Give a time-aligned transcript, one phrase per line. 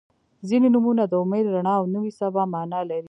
[0.47, 2.99] •ځینې نومونه د امید، رڼا او نوې سبا معنا لري.